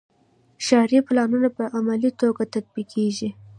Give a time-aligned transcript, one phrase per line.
[0.65, 3.29] ښاري پلانونه په عملي توګه تطبیقیږي.